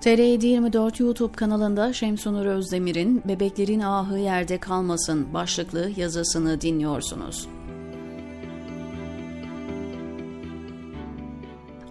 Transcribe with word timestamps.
TR724 0.00 1.02
YouTube 1.02 1.32
kanalında 1.32 1.92
Şemsunur 1.92 2.46
Özdemir'in 2.46 3.22
Bebeklerin 3.28 3.80
Ahı 3.80 4.18
Yerde 4.18 4.58
Kalmasın 4.58 5.34
başlıklı 5.34 5.90
yazısını 5.96 6.60
dinliyorsunuz. 6.60 7.48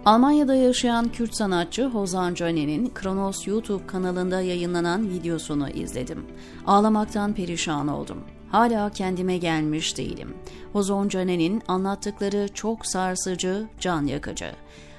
Almanya'da 0.04 0.54
yaşayan 0.54 1.08
Kürt 1.08 1.34
sanatçı 1.34 1.86
Hozan 1.86 2.34
Cane'nin 2.34 2.90
Kronos 2.94 3.46
YouTube 3.46 3.86
kanalında 3.86 4.40
yayınlanan 4.40 5.10
videosunu 5.10 5.70
izledim. 5.70 6.26
Ağlamaktan 6.66 7.34
perişan 7.34 7.88
oldum. 7.88 8.24
Hala 8.50 8.90
kendime 8.90 9.38
gelmiş 9.38 9.98
değilim. 9.98 10.34
Hozon 10.72 11.08
Cane'nin 11.08 11.62
anlattıkları 11.68 12.48
çok 12.54 12.86
sarsıcı, 12.86 13.66
can 13.80 14.06
yakıcı. 14.06 14.50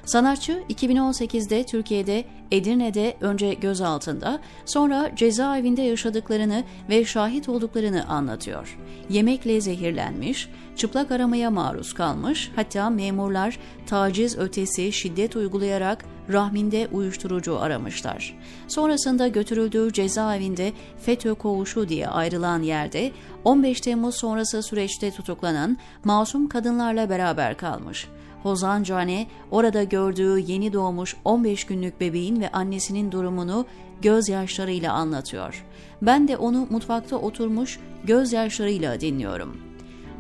Sanatçı 0.10 0.64
2018'de 0.70 1.64
Türkiye'de 1.64 2.26
Edirne'de 2.52 3.18
önce 3.22 3.54
gözaltında 3.54 4.40
sonra 4.66 5.12
cezaevinde 5.16 5.82
yaşadıklarını 5.82 6.64
ve 6.90 7.06
şahit 7.06 7.50
olduklarını 7.50 8.08
anlatıyor. 8.08 8.78
Yemekle 9.10 9.62
zehirlenmiş, 9.62 10.50
çıplak 10.76 11.12
aramaya 11.12 11.52
maruz 11.52 11.94
kalmış 11.94 12.52
hatta 12.56 12.90
memurlar 12.90 13.60
taciz 13.88 14.38
ötesi 14.38 14.92
şiddet 14.92 15.36
uygulayarak 15.36 16.06
rahminde 16.30 16.88
uyuşturucu 16.92 17.60
aramışlar. 17.60 18.38
Sonrasında 18.68 19.28
götürüldüğü 19.28 19.94
cezaevinde 19.94 20.74
FETÖ 21.02 21.34
koğuşu 21.34 21.90
diye 21.90 22.08
ayrılan 22.08 22.62
yerde 22.62 23.12
15 23.44 23.82
Temmuz 23.82 24.16
sonrası 24.16 24.64
süreçte 24.64 25.12
tutuklanan 25.12 25.78
masum 26.04 26.48
kadınlarla 26.48 27.10
beraber 27.10 27.58
kalmış. 27.58 28.08
Hozan 28.44 28.84
Cane 28.84 29.28
orada 29.52 29.84
gördüğü 29.84 30.40
yeni 30.40 30.74
doğmuş 30.74 31.16
15 31.26 31.64
günlük 31.64 32.00
bebeğin 32.00 32.42
ve 32.42 32.50
annesinin 32.52 33.12
durumunu 33.12 33.66
gözyaşlarıyla 34.02 34.94
anlatıyor. 34.94 35.66
Ben 36.02 36.28
de 36.28 36.38
onu 36.38 36.68
mutfakta 36.70 37.16
oturmuş 37.16 37.80
gözyaşlarıyla 38.04 39.02
dinliyorum. 39.02 39.58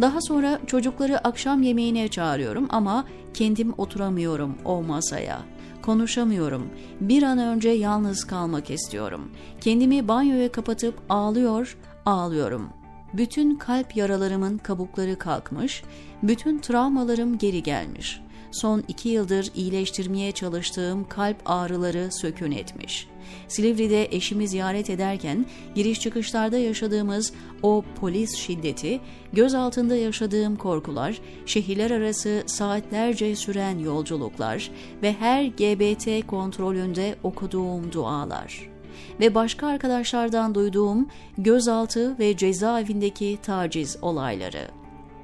Daha 0.01 0.21
sonra 0.21 0.59
çocukları 0.67 1.27
akşam 1.27 1.63
yemeğine 1.63 2.07
çağırıyorum 2.07 2.67
ama 2.69 3.05
kendim 3.33 3.73
oturamıyorum 3.77 4.55
o 4.65 4.81
masaya. 4.81 5.39
Konuşamıyorum. 5.81 6.69
Bir 7.01 7.23
an 7.23 7.37
önce 7.37 7.69
yalnız 7.69 8.23
kalmak 8.23 8.69
istiyorum. 8.69 9.31
Kendimi 9.61 10.07
banyoya 10.07 10.51
kapatıp 10.51 10.95
ağlıyor, 11.09 11.77
ağlıyorum.'' 12.05 12.79
Bütün 13.13 13.55
kalp 13.55 13.95
yaralarımın 13.95 14.57
kabukları 14.57 15.17
kalkmış, 15.19 15.83
bütün 16.23 16.59
travmalarım 16.59 17.37
geri 17.37 17.63
gelmiş. 17.63 18.21
Son 18.51 18.83
iki 18.87 19.09
yıldır 19.09 19.51
iyileştirmeye 19.55 20.31
çalıştığım 20.31 21.07
kalp 21.07 21.37
ağrıları 21.45 22.11
sökün 22.11 22.51
etmiş. 22.51 23.07
Silivri'de 23.47 24.05
eşimi 24.11 24.47
ziyaret 24.47 24.89
ederken 24.89 25.45
giriş 25.75 25.99
çıkışlarda 25.99 26.57
yaşadığımız 26.57 27.33
o 27.63 27.83
polis 27.99 28.35
şiddeti, 28.35 28.99
göz 29.33 29.53
altında 29.53 29.95
yaşadığım 29.95 30.55
korkular, 30.55 31.21
şehirler 31.45 31.91
arası 31.91 32.43
saatlerce 32.45 33.35
süren 33.35 33.79
yolculuklar 33.79 34.71
ve 35.01 35.13
her 35.13 35.43
GBT 35.43 36.27
kontrolünde 36.27 37.15
okuduğum 37.23 37.91
dualar.'' 37.91 38.79
ve 39.19 39.35
başka 39.35 39.67
arkadaşlardan 39.67 40.55
duyduğum 40.55 41.07
gözaltı 41.37 42.19
ve 42.19 42.37
cezaevindeki 42.37 43.39
taciz 43.43 43.97
olayları. 44.01 44.67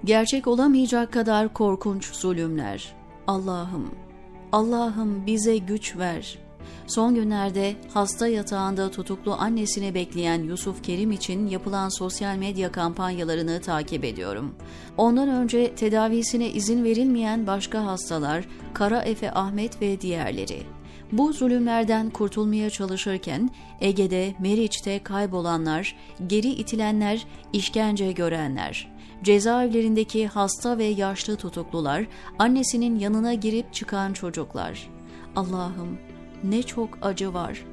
Gerçek 0.04 0.48
olamayacak 0.48 1.14
kadar 1.14 1.54
korkunç 1.54 2.06
zulümler. 2.06 2.96
Allah'ım, 3.28 3.92
Allah'ım 4.52 5.26
bize 5.26 5.58
güç 5.58 5.98
ver. 5.98 6.38
Son 6.88 7.16
günlerde 7.16 7.76
hasta 7.94 8.28
yatağında 8.28 8.92
tutuklu 8.92 9.34
annesini 9.34 9.94
bekleyen 9.94 10.44
Yusuf 10.44 10.84
Kerim 10.84 11.12
için 11.12 11.48
yapılan 11.48 11.90
sosyal 11.90 12.36
medya 12.36 12.72
kampanyalarını 12.72 13.62
takip 13.62 14.04
ediyorum. 14.04 14.56
Ondan 14.98 15.30
önce 15.30 15.76
tedavisine 15.76 16.50
izin 16.50 16.84
verilmeyen 16.84 17.48
başka 17.48 17.86
hastalar, 17.86 18.48
Kara 18.74 19.02
Efe 19.02 19.32
Ahmet 19.32 19.82
ve 19.82 20.02
diğerleri. 20.02 20.64
Bu 21.12 21.34
zulümlerden 21.34 22.10
kurtulmaya 22.10 22.70
çalışırken 22.70 23.50
Ege'de, 23.82 24.36
Meriç'te 24.40 25.04
kaybolanlar, 25.04 25.96
geri 26.28 26.48
itilenler, 26.48 27.28
işkence 27.54 28.12
görenler, 28.12 28.95
cezaevlerindeki 29.26 30.28
hasta 30.28 30.78
ve 30.78 30.84
yaşlı 30.84 31.36
tutuklular, 31.36 32.08
annesinin 32.40 33.00
yanına 33.00 33.34
girip 33.34 33.74
çıkan 33.74 34.14
çocuklar. 34.14 34.90
Allah'ım 35.36 35.98
ne 36.44 36.64
çok 36.64 36.90
acı 37.02 37.34
var. 37.34 37.66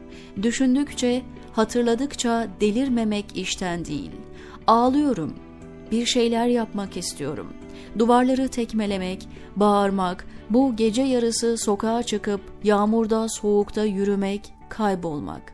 Düşündükçe, 0.43 1.23
hatırladıkça 1.53 2.49
delirmemek 2.61 3.37
işten 3.37 3.85
değil. 3.85 4.11
Ağlıyorum. 4.67 5.35
Bir 5.91 6.07
şeyler 6.07 6.47
yapmak 6.47 6.97
istiyorum. 6.97 7.53
Duvarları 7.99 8.49
tekmelemek, 8.49 9.29
bağırmak, 9.57 10.27
bu 10.51 10.77
gece 10.77 11.03
yarısı 11.03 11.59
sokağa 11.59 12.03
çıkıp 12.03 12.41
yağmurda, 12.65 13.29
soğukta 13.29 13.84
yürümek, 13.84 14.55
kaybolmak. 14.69 15.53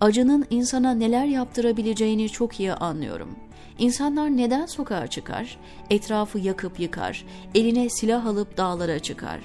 Acının 0.00 0.46
insana 0.50 0.94
neler 0.94 1.24
yaptırabileceğini 1.24 2.28
çok 2.28 2.60
iyi 2.60 2.72
anlıyorum. 2.72 3.36
İnsanlar 3.78 4.36
neden 4.36 4.66
sokağa 4.66 5.06
çıkar? 5.06 5.58
Etrafı 5.90 6.38
yakıp 6.38 6.80
yıkar, 6.80 7.24
eline 7.54 7.88
silah 7.88 8.26
alıp 8.26 8.56
dağlara 8.56 8.98
çıkar. 8.98 9.40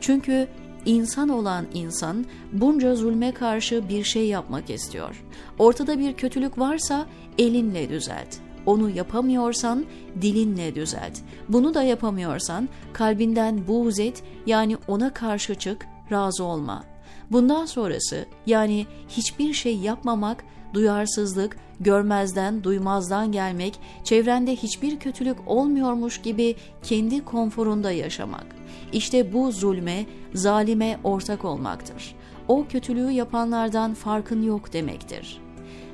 Çünkü 0.00 0.48
insan 0.86 1.28
olan 1.28 1.66
insan 1.74 2.24
bunca 2.52 2.94
zulme 2.94 3.32
karşı 3.32 3.88
bir 3.88 4.04
şey 4.04 4.26
yapmak 4.26 4.70
istiyor. 4.70 5.24
Ortada 5.58 5.98
bir 5.98 6.12
kötülük 6.12 6.58
varsa 6.58 7.06
elinle 7.38 7.88
düzelt. 7.88 8.36
Onu 8.66 8.90
yapamıyorsan 8.90 9.84
dilinle 10.22 10.74
düzelt. 10.74 11.18
Bunu 11.48 11.74
da 11.74 11.82
yapamıyorsan 11.82 12.68
kalbinden 12.92 13.66
buğz 13.68 13.98
et 13.98 14.22
yani 14.46 14.76
ona 14.88 15.14
karşı 15.14 15.54
çık, 15.54 15.86
razı 16.12 16.44
olma. 16.44 16.84
Bundan 17.30 17.66
sonrası 17.66 18.26
yani 18.46 18.86
hiçbir 19.08 19.52
şey 19.52 19.76
yapmamak, 19.76 20.44
duyarsızlık, 20.74 21.56
görmezden, 21.80 22.64
duymazdan 22.64 23.32
gelmek, 23.32 23.80
çevrende 24.04 24.56
hiçbir 24.56 24.98
kötülük 24.98 25.36
olmuyormuş 25.46 26.22
gibi 26.22 26.56
kendi 26.82 27.24
konforunda 27.24 27.92
yaşamak. 27.92 28.46
İşte 28.92 29.32
bu 29.32 29.52
zulme, 29.52 30.06
zalime 30.34 30.98
ortak 31.04 31.44
olmaktır. 31.44 32.14
O 32.48 32.66
kötülüğü 32.68 33.10
yapanlardan 33.10 33.94
farkın 33.94 34.42
yok 34.42 34.72
demektir.'' 34.72 35.48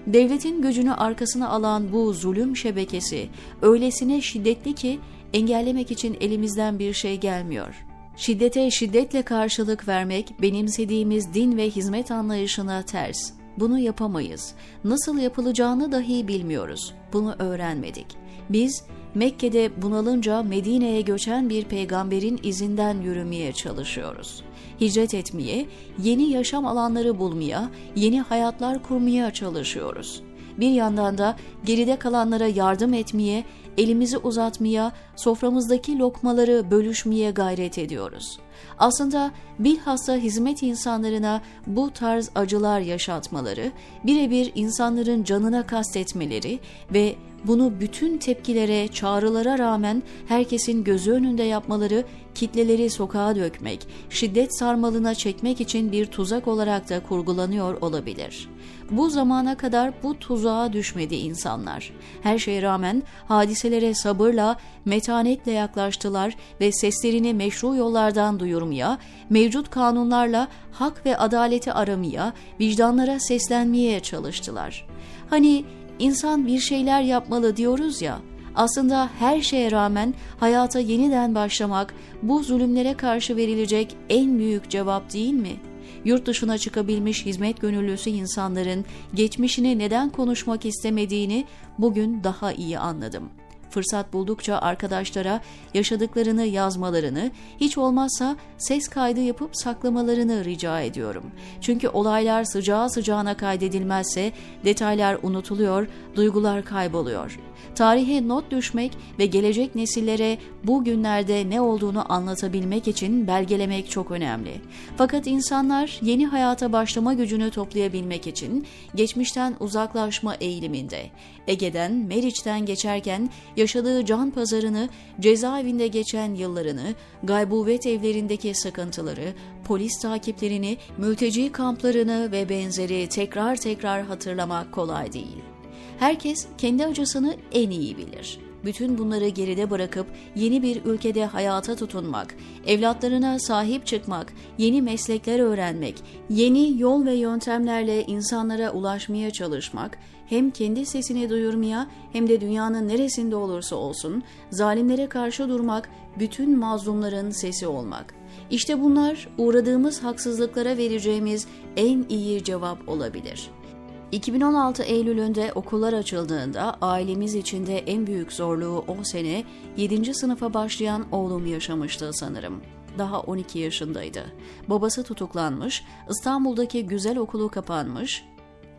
Devletin 0.07 0.63
gücünü 0.63 0.93
arkasına 0.93 1.49
alan 1.49 1.93
bu 1.93 2.13
zulüm 2.13 2.57
şebekesi 2.57 3.29
öylesine 3.63 4.21
şiddetli 4.21 4.75
ki 4.75 5.01
engellemek 5.33 5.91
için 5.91 6.17
elimizden 6.21 6.79
bir 6.79 6.93
şey 6.93 7.21
gelmiyor. 7.21 7.87
Şiddete 8.17 8.71
şiddetle 8.71 9.23
karşılık 9.23 9.89
vermek 9.89 10.43
benimsediğimiz 10.43 11.35
din 11.35 11.57
ve 11.57 11.71
hizmet 11.71 12.11
anlayışına 12.11 12.83
ters. 12.83 13.33
Bunu 13.59 13.79
yapamayız. 13.79 14.55
Nasıl 14.85 15.19
yapılacağını 15.19 15.93
dahi 15.93 16.29
bilmiyoruz. 16.29 16.95
Bunu 17.13 17.35
öğrenmedik. 17.39 18.07
Biz 18.51 18.85
Mekke'de 19.15 19.83
bunalınca 19.83 20.43
Medine'ye 20.43 21.01
göçen 21.01 21.51
bir 21.51 21.65
peygamberin 21.65 22.41
izinden 22.43 23.01
yürümeye 23.01 23.53
çalışıyoruz. 23.53 24.43
Hicret 24.81 25.15
etmeye, 25.15 25.67
yeni 26.03 26.31
yaşam 26.31 26.67
alanları 26.67 27.19
bulmaya, 27.19 27.71
yeni 27.97 28.21
hayatlar 28.21 28.83
kurmaya 28.83 29.31
çalışıyoruz. 29.31 30.23
Bir 30.59 30.71
yandan 30.71 31.19
da 31.19 31.37
geride 31.65 31.97
kalanlara 31.97 32.47
yardım 32.47 32.95
etmeye, 32.95 33.45
elimizi 33.79 34.19
uzatmaya, 34.19 34.93
soframızdaki 35.17 35.99
lokmaları 35.99 36.71
bölüşmeye 36.71 37.31
gayret 37.31 37.79
ediyoruz. 37.79 38.39
Aslında 38.79 39.31
bilhassa 39.59 40.17
hizmet 40.17 40.63
insanlarına 40.63 41.43
bu 41.67 41.91
tarz 41.91 42.31
acılar 42.35 42.81
yaşatmaları, 42.81 43.73
birebir 44.05 44.53
insanların 44.55 45.25
canına 45.25 45.67
kastetmeleri 45.67 46.59
ve 46.93 47.15
bunu 47.47 47.73
bütün 47.81 48.19
tepkilere, 48.19 48.89
çağrılara 48.89 49.59
rağmen 49.59 50.03
herkesin 50.29 50.85
gözü 50.85 51.13
önünde 51.13 51.43
yapmaları 51.43 52.05
kitleleri 52.35 52.91
sokağa 52.91 53.37
dökmek, 53.37 53.87
şiddet 54.11 54.59
sarmalına 54.59 55.15
çekmek 55.15 55.61
için 55.61 55.93
bir 55.93 56.07
tuzak 56.07 56.49
olarak 56.49 56.91
da 56.91 57.03
kurgulanıyor 57.03 57.81
olabilir. 57.81 58.49
Bu 58.91 59.11
zamana 59.11 59.57
kadar 59.57 59.93
bu 60.03 60.19
tuzağa 60.19 60.73
düşmedi 60.73 61.15
insanlar. 61.15 61.93
Her 62.23 62.39
şeye 62.39 62.63
rağmen 62.63 63.03
hadiselere 63.29 63.95
sabırla, 63.95 64.57
metanetle 64.85 65.53
yaklaştılar 65.53 66.37
ve 66.61 66.73
seslerini 66.73 67.35
meşru 67.35 67.77
yollardan 67.77 68.41
duyurmaya, 68.41 68.99
mevcut 69.31 69.71
kanunlarla 69.71 70.49
hak 70.73 71.07
ve 71.07 71.17
adaleti 71.17 71.73
aramaya, 71.73 72.33
vicdanlara 72.61 73.21
seslenmeye 73.21 74.01
çalıştılar. 74.01 74.87
Hani 75.31 75.65
İnsan 75.99 76.47
bir 76.47 76.61
şeyler 76.61 77.03
yapmalı 77.03 77.57
diyoruz 77.57 78.03
ya, 78.03 78.21
aslında 78.55 79.11
her 79.19 79.41
şeye 79.41 79.71
rağmen 79.71 80.15
hayata 80.41 80.79
yeniden 80.81 81.35
başlamak 81.35 81.95
bu 82.23 82.43
zulümlere 82.43 82.95
karşı 82.95 83.37
verilecek 83.37 83.97
en 84.09 84.39
büyük 84.39 84.71
cevap 84.71 85.13
değil 85.13 85.33
mi? 85.33 85.57
Yurt 86.05 86.27
dışına 86.27 86.59
çıkabilmiş 86.59 87.27
hizmet 87.27 87.61
gönüllüsü 87.61 88.11
insanların 88.11 88.85
geçmişini 89.15 89.79
neden 89.79 90.11
konuşmak 90.11 90.67
istemediğini 90.67 91.45
bugün 91.79 92.25
daha 92.25 92.53
iyi 92.53 92.79
anladım. 92.79 93.31
Fırsat 93.75 94.13
buldukça 94.13 94.59
arkadaşlara 94.59 95.41
yaşadıklarını 95.75 96.45
yazmalarını, 96.45 97.31
hiç 97.61 97.79
olmazsa 97.79 98.37
ses 98.59 98.89
kaydı 98.89 99.21
yapıp 99.21 99.51
saklamalarını 99.53 100.45
rica 100.45 100.81
ediyorum. 100.81 101.25
Çünkü 101.61 101.89
olaylar 101.89 102.45
sıcağı 102.45 102.91
sıcağına 102.91 103.37
kaydedilmezse 103.37 104.33
detaylar 104.65 105.19
unutuluyor, 105.23 105.89
duygular 106.17 106.65
kayboluyor. 106.65 107.39
Tarihe 107.75 108.29
not 108.29 108.51
düşmek 108.51 108.93
ve 109.19 109.27
gelecek 109.27 109.75
nesillere 109.75 110.39
bu 110.65 110.85
günlerde 110.85 111.51
ne 111.51 111.61
olduğunu 111.61 112.13
anlatabilmek 112.13 112.89
için 112.89 113.27
belgelemek 113.27 113.91
çok 113.91 114.11
önemli. 114.11 114.61
Fakat 114.97 115.27
insanlar 115.27 115.99
yeni 116.03 116.27
hayata 116.27 116.73
başlama 116.73 117.15
gücünü 117.15 117.51
toplayabilmek 117.51 118.27
için 118.27 118.67
geçmişten 118.95 119.57
uzaklaşma 119.61 120.35
eğiliminde. 120.35 121.11
Ege'den, 121.47 121.93
Meriç'ten 121.93 122.67
geçerken 122.67 123.31
yaşadığı 123.57 124.05
can 124.05 124.31
pazarını, 124.31 124.89
cezaevinde 125.21 125.87
geçen 125.87 126.35
yıllarını, 126.35 126.95
gaybubet 127.23 127.87
evlerindeki 127.87 128.55
sıkıntıları, 128.55 129.35
polis 129.65 130.01
takiplerini, 130.03 130.77
mülteci 130.99 131.53
kamplarını 131.53 132.33
ve 132.33 132.49
benzeri 132.49 133.09
tekrar 133.09 133.57
tekrar 133.57 134.03
hatırlamak 134.03 134.73
kolay 134.73 135.13
değil. 135.13 135.54
Herkes 135.99 136.47
kendi 136.59 136.87
acısını 136.87 137.37
en 137.53 137.71
iyi 137.71 137.97
bilir. 137.97 138.39
Bütün 138.65 138.99
bunları 138.99 139.29
geride 139.29 139.71
bırakıp 139.71 140.07
yeni 140.37 140.63
bir 140.63 140.85
ülkede 140.85 141.27
hayata 141.27 141.77
tutunmak, 141.77 142.35
evlatlarına 142.67 143.39
sahip 143.39 143.87
çıkmak, 143.87 144.33
yeni 144.59 144.83
meslekler 144.83 145.39
öğrenmek, 145.39 146.03
yeni 146.31 146.81
yol 146.81 147.07
ve 147.07 147.15
yöntemlerle 147.15 148.05
insanlara 148.05 148.71
ulaşmaya 148.71 149.31
çalışmak, 149.31 149.99
hem 150.27 150.51
kendi 150.51 150.87
sesini 150.87 151.31
duyurmaya 151.31 151.87
hem 152.13 152.29
de 152.29 152.41
dünyanın 152.41 152.89
neresinde 152.89 153.37
olursa 153.37 153.77
olsun 153.77 154.23
zalimlere 154.51 155.07
karşı 155.07 155.49
durmak, 155.49 155.91
bütün 156.19 156.59
mazlumların 156.59 157.31
sesi 157.31 157.67
olmak. 157.67 158.15
İşte 158.51 158.83
bunlar 158.83 159.29
uğradığımız 159.39 160.03
haksızlıklara 160.03 160.77
vereceğimiz 160.77 161.47
en 161.77 162.05
iyi 162.09 162.45
cevap 162.45 162.89
olabilir.'' 162.89 163.64
2016 164.13 164.83
Eylül'ünde 164.83 165.53
okullar 165.55 165.93
açıldığında 165.93 166.77
ailemiz 166.81 167.35
içinde 167.35 167.79
en 167.79 168.07
büyük 168.07 168.33
zorluğu 168.33 168.85
o 168.89 168.97
sene 169.05 169.45
7. 169.77 170.15
sınıfa 170.15 170.55
başlayan 170.55 171.07
oğlum 171.13 171.47
yaşamıştı 171.47 172.11
sanırım. 172.13 172.63
Daha 172.99 173.21
12 173.21 173.59
yaşındaydı. 173.59 174.33
Babası 174.69 175.03
tutuklanmış, 175.03 175.85
İstanbul'daki 176.11 176.87
güzel 176.87 177.19
okulu 177.19 177.49
kapanmış, 177.49 178.25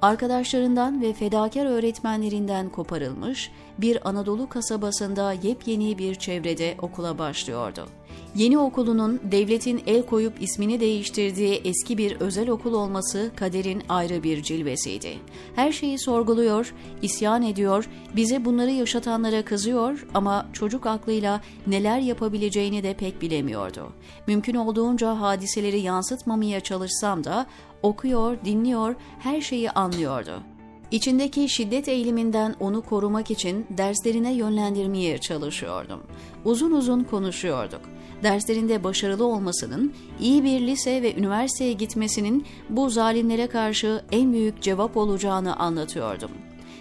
arkadaşlarından 0.02 1.02
ve 1.02 1.14
fedakar 1.14 1.66
öğretmenlerinden 1.66 2.70
koparılmış, 2.70 3.52
bir 3.78 4.10
Anadolu 4.10 4.50
kasabasında 4.50 5.34
yepyeni 5.34 5.98
bir 5.98 6.16
çevrede 6.16 6.76
okula 6.82 7.18
başlıyordu. 7.18 7.88
Yeni 8.36 8.58
okulunun 8.58 9.20
devletin 9.32 9.84
el 9.88 10.06
koyup 10.06 10.42
ismini 10.42 10.80
değiştirdiği 10.80 11.62
eski 11.66 11.98
bir 11.98 12.16
özel 12.20 12.50
okul 12.50 12.74
olması 12.74 13.32
kaderin 13.36 13.84
ayrı 13.90 14.24
bir 14.24 14.44
cilvesiydi. 14.44 15.18
Her 15.56 15.72
şeyi 15.72 16.00
sorguluyor, 16.00 16.74
isyan 17.02 17.42
ediyor, 17.42 17.90
bize 18.16 18.46
bunları 18.46 18.72
yaşatanlara 18.72 19.46
kızıyor 19.46 20.08
ama 20.14 20.48
çocuk 20.54 20.86
aklıyla 20.86 21.42
neler 21.68 22.00
yapabileceğini 22.00 22.84
de 22.84 22.94
pek 22.94 23.22
bilemiyordu. 23.22 23.94
Mümkün 24.28 24.56
olduğunca 24.56 25.20
hadiseleri 25.20 25.80
yansıtmamaya 25.80 26.60
çalışsam 26.60 27.24
da 27.24 27.46
okuyor, 27.84 28.38
dinliyor, 28.46 28.96
her 29.20 29.42
şeyi 29.42 29.72
anlıyordu. 29.72 30.44
İçindeki 30.92 31.50
şiddet 31.50 31.88
eğiliminden 31.88 32.56
onu 32.60 32.82
korumak 32.82 33.32
için 33.32 33.66
derslerine 33.70 34.34
yönlendirmeye 34.34 35.18
çalışıyordum. 35.18 36.04
Uzun 36.46 36.72
uzun 36.72 37.04
konuşuyorduk. 37.04 37.95
Derslerinde 38.24 38.84
başarılı 38.84 39.26
olmasının, 39.26 39.94
iyi 40.20 40.44
bir 40.44 40.62
lise 40.62 41.02
ve 41.02 41.16
üniversiteye 41.16 41.74
gitmesinin 41.74 42.46
bu 42.70 42.90
zalimlere 42.90 43.48
karşı 43.48 44.02
en 44.12 44.34
büyük 44.34 44.62
cevap 44.62 44.98
olacağını 44.98 45.56
anlatıyordum. 45.56 46.32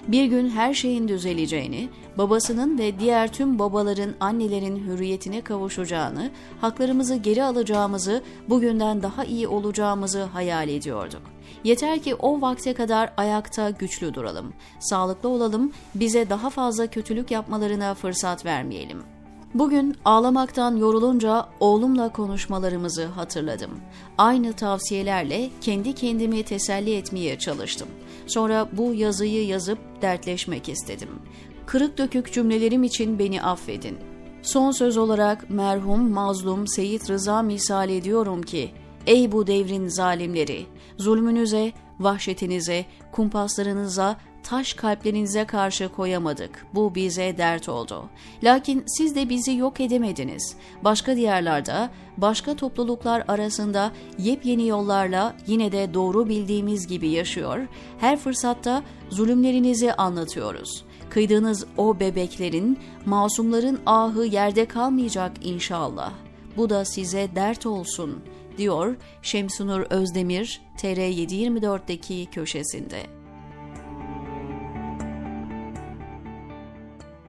Bir 0.08 0.24
gün 0.24 0.50
her 0.50 0.74
şeyin 0.74 1.08
düzeleceğini, 1.08 1.88
babasının 2.18 2.78
ve 2.78 2.98
diğer 2.98 3.32
tüm 3.32 3.58
babaların, 3.58 4.14
annelerin 4.20 4.86
hürriyetine 4.86 5.40
kavuşacağını, 5.40 6.30
haklarımızı 6.60 7.16
geri 7.16 7.44
alacağımızı, 7.44 8.22
bugünden 8.48 9.02
daha 9.02 9.24
iyi 9.24 9.48
olacağımızı 9.48 10.22
hayal 10.22 10.68
ediyorduk. 10.68 11.22
Yeter 11.64 12.02
ki 12.02 12.14
o 12.14 12.40
vakte 12.40 12.74
kadar 12.74 13.12
ayakta 13.16 13.70
güçlü 13.70 14.14
duralım, 14.14 14.52
sağlıklı 14.80 15.28
olalım, 15.28 15.72
bize 15.94 16.30
daha 16.30 16.50
fazla 16.50 16.86
kötülük 16.86 17.30
yapmalarına 17.30 17.94
fırsat 17.94 18.44
vermeyelim. 18.44 19.13
Bugün 19.54 19.96
ağlamaktan 20.04 20.76
yorulunca 20.76 21.46
oğlumla 21.60 22.12
konuşmalarımızı 22.12 23.04
hatırladım. 23.06 23.70
Aynı 24.18 24.52
tavsiyelerle 24.52 25.50
kendi 25.60 25.94
kendimi 25.94 26.42
teselli 26.42 26.94
etmeye 26.96 27.38
çalıştım. 27.38 27.88
Sonra 28.26 28.68
bu 28.72 28.94
yazıyı 28.94 29.46
yazıp 29.46 29.78
dertleşmek 30.02 30.68
istedim. 30.68 31.08
Kırık 31.66 31.98
dökük 31.98 32.32
cümlelerim 32.32 32.82
için 32.82 33.18
beni 33.18 33.42
affedin. 33.42 33.98
Son 34.42 34.70
söz 34.70 34.96
olarak 34.96 35.50
merhum 35.50 36.10
mazlum 36.10 36.68
Seyit 36.68 37.10
Rıza 37.10 37.42
misal 37.42 37.88
ediyorum 37.88 38.42
ki, 38.42 38.70
Ey 39.06 39.32
bu 39.32 39.46
devrin 39.46 39.88
zalimleri! 39.88 40.66
Zulmünüze, 40.98 41.72
vahşetinize, 42.00 42.84
kumpaslarınıza, 43.12 44.16
taş 44.44 44.74
kalplerinize 44.74 45.44
karşı 45.44 45.88
koyamadık. 45.88 46.66
Bu 46.74 46.94
bize 46.94 47.38
dert 47.38 47.68
oldu. 47.68 48.04
Lakin 48.42 48.84
siz 48.86 49.16
de 49.16 49.28
bizi 49.28 49.56
yok 49.56 49.80
edemediniz. 49.80 50.56
Başka 50.84 51.16
diyarlarda, 51.16 51.90
başka 52.16 52.56
topluluklar 52.56 53.24
arasında 53.28 53.92
yepyeni 54.18 54.68
yollarla 54.68 55.36
yine 55.46 55.72
de 55.72 55.94
doğru 55.94 56.28
bildiğimiz 56.28 56.86
gibi 56.86 57.08
yaşıyor, 57.08 57.66
her 57.98 58.18
fırsatta 58.18 58.82
zulümlerinizi 59.10 59.94
anlatıyoruz. 59.94 60.84
Kıydığınız 61.10 61.66
o 61.76 62.00
bebeklerin, 62.00 62.78
masumların 63.06 63.80
ahı 63.86 64.24
yerde 64.24 64.66
kalmayacak 64.66 65.32
inşallah. 65.44 66.12
Bu 66.56 66.70
da 66.70 66.84
size 66.84 67.28
dert 67.34 67.66
olsun.'' 67.66 68.34
diyor 68.58 68.96
Şemsunur 69.22 69.80
Özdemir 69.80 70.60
TR724'deki 70.78 72.26
köşesinde. 72.26 73.23